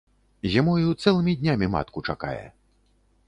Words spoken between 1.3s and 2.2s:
днямі матку